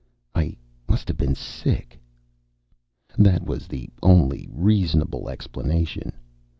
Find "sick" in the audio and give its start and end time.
1.35-1.99